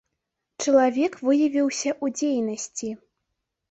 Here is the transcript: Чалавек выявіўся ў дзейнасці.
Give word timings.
Чалавек 0.65 1.19
выявіўся 1.29 1.89
ў 2.03 2.19
дзейнасці. 2.19 2.95